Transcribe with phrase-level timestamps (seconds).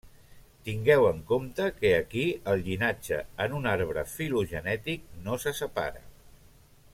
[0.67, 6.03] Tingueu en compte que aquí el llinatge en un arbre filogenètic no se separa.